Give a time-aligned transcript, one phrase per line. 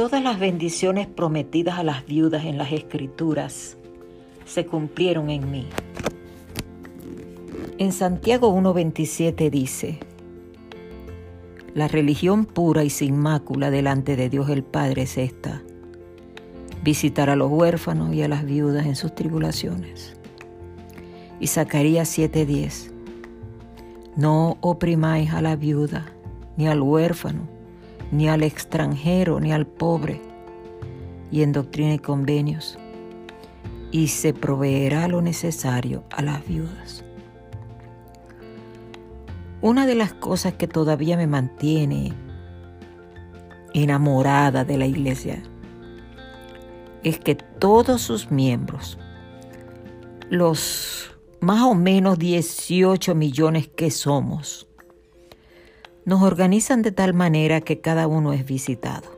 [0.00, 3.76] todas las bendiciones prometidas a las viudas en las escrituras
[4.46, 5.66] se cumplieron en mí.
[7.76, 10.00] En Santiago 1.27 dice,
[11.74, 15.60] la religión pura y sin mácula delante de Dios el Padre es esta,
[16.82, 20.16] visitar a los huérfanos y a las viudas en sus tribulaciones.
[21.40, 22.90] Y Zacarías 7:10,
[24.16, 26.06] no oprimáis a la viuda,
[26.56, 27.59] ni al huérfano,
[28.10, 30.20] ni al extranjero, ni al pobre,
[31.30, 32.78] y en doctrina y convenios,
[33.92, 37.04] y se proveerá lo necesario a las viudas.
[39.62, 42.12] Una de las cosas que todavía me mantiene
[43.74, 45.42] enamorada de la iglesia
[47.02, 48.98] es que todos sus miembros,
[50.30, 54.69] los más o menos 18 millones que somos,
[56.10, 59.08] nos organizan de tal manera que cada uno es visitado.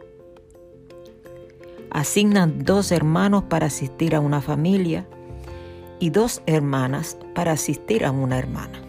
[1.90, 5.08] Asignan dos hermanos para asistir a una familia
[6.00, 8.82] y dos hermanas para asistir a una hermana.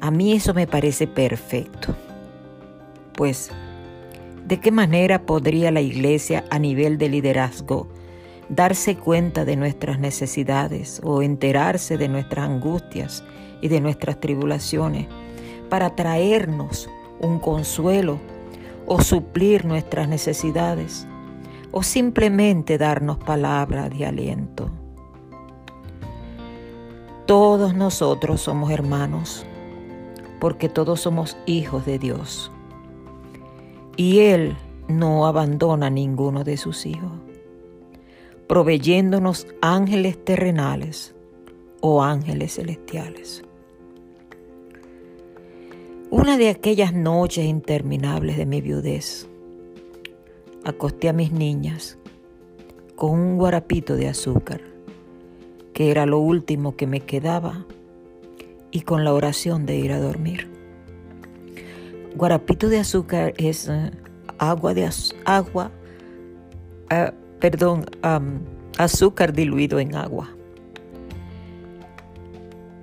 [0.00, 1.94] A mí eso me parece perfecto.
[3.12, 3.50] Pues,
[4.46, 7.88] ¿de qué manera podría la iglesia a nivel de liderazgo
[8.48, 13.22] darse cuenta de nuestras necesidades o enterarse de nuestras angustias
[13.60, 15.08] y de nuestras tribulaciones
[15.68, 16.88] para traernos
[17.20, 18.18] un consuelo
[18.86, 21.06] o suplir nuestras necesidades
[21.70, 24.70] o simplemente darnos palabras de aliento?
[27.26, 29.44] Todos nosotros somos hermanos
[30.40, 32.50] porque todos somos hijos de Dios.
[33.96, 34.56] Y Él
[34.88, 37.12] no abandona ninguno de sus hijos,
[38.46, 41.14] proveyéndonos ángeles terrenales
[41.80, 43.42] o ángeles celestiales.
[46.10, 49.28] Una de aquellas noches interminables de mi viudez,
[50.64, 51.98] acosté a mis niñas
[52.96, 54.62] con un guarapito de azúcar,
[55.74, 57.66] que era lo último que me quedaba
[58.70, 60.48] y con la oración de ir a dormir.
[62.16, 63.90] Guarapito de azúcar es eh,
[64.38, 64.88] agua de
[65.26, 65.70] agua,
[66.88, 67.84] eh, perdón,
[68.78, 70.30] azúcar diluido en agua.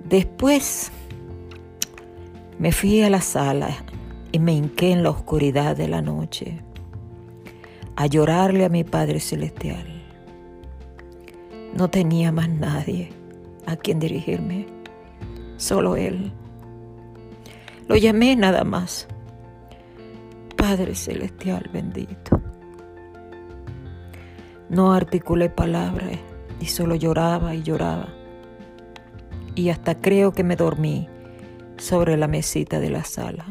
[0.08, 0.92] Después
[2.58, 3.68] me fui a la sala
[4.32, 6.62] y me hinqué en la oscuridad de la noche
[7.96, 9.86] a llorarle a mi Padre Celestial.
[11.76, 13.10] No tenía más nadie
[13.66, 14.66] a quien dirigirme
[15.56, 16.32] solo Él.
[17.88, 19.06] Lo llamé nada más.
[20.56, 22.40] Padre Celestial bendito.
[24.70, 26.18] No articulé palabras
[26.58, 28.08] y solo lloraba y lloraba.
[29.54, 31.08] Y hasta creo que me dormí
[31.78, 33.46] sobre la mesita de la sala.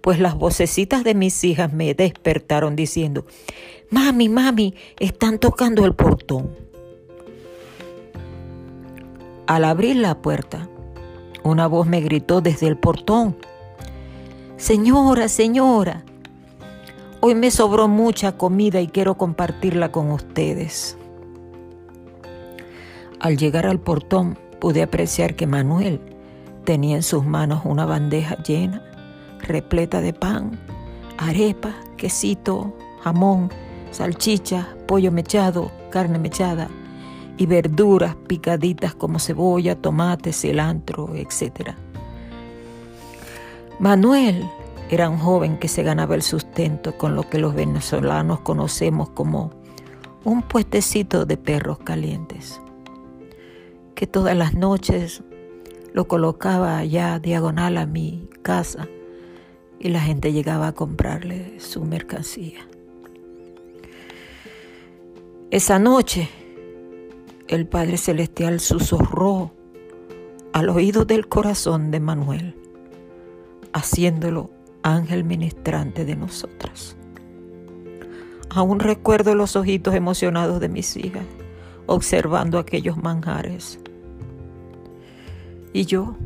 [0.00, 3.26] Pues las vocecitas de mis hijas me despertaron diciendo,
[3.90, 6.54] Mami, mami, están tocando el portón.
[9.46, 10.68] Al abrir la puerta,
[11.42, 13.36] una voz me gritó desde el portón,
[14.56, 16.04] Señora, señora,
[17.20, 20.98] hoy me sobró mucha comida y quiero compartirla con ustedes.
[23.18, 26.00] Al llegar al portón pude apreciar que Manuel
[26.64, 28.82] tenía en sus manos una bandeja llena,
[29.40, 30.58] repleta de pan,
[31.18, 33.50] arepa, quesito, jamón,
[33.90, 36.68] salchicha, pollo mechado, carne mechada,
[37.36, 41.70] y verduras picaditas como cebolla, tomate, cilantro, etc.
[43.78, 44.46] Manuel
[44.90, 49.52] era un joven que se ganaba el sustento con lo que los venezolanos conocemos como
[50.24, 52.60] un puestecito de perros calientes,
[53.94, 55.22] que todas las noches
[55.92, 58.88] lo colocaba allá diagonal a mi casa
[59.78, 62.66] y la gente llegaba a comprarle su mercancía.
[65.50, 66.28] Esa noche
[67.48, 69.52] el Padre Celestial susurró
[70.52, 72.54] al oído del corazón de Manuel,
[73.72, 74.50] haciéndolo
[74.82, 76.96] ángel ministrante de nosotras.
[78.50, 81.24] Aún recuerdo los ojitos emocionados de mis hijas
[81.90, 83.80] observando aquellos manjares.
[85.72, 86.16] ¿Y yo?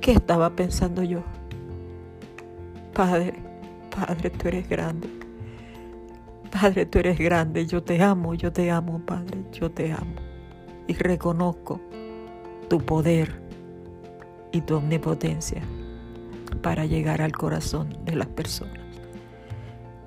[0.00, 1.22] ¿Qué estaba pensando yo?
[2.94, 3.34] Padre,
[3.90, 5.08] Padre, tú eres grande.
[6.50, 10.14] Padre, tú eres grande, yo te amo, yo te amo, Padre, yo te amo.
[10.86, 11.80] Y reconozco
[12.68, 13.40] tu poder
[14.52, 15.60] y tu omnipotencia
[16.62, 18.80] para llegar al corazón de las personas.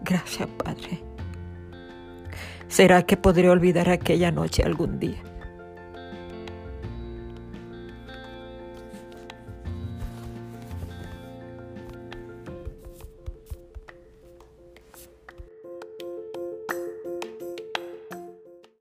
[0.04, 1.04] Gracias, Padre.
[2.68, 5.22] ¿Será que podré olvidar aquella noche algún día?